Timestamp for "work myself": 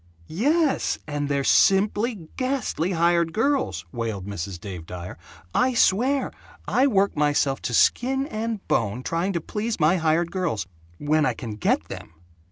6.87-7.61